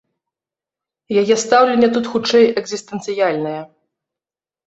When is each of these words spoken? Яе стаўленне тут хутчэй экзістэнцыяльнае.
Яе 1.23 1.35
стаўленне 1.41 1.89
тут 1.97 2.05
хутчэй 2.13 2.45
экзістэнцыяльнае. 2.61 3.59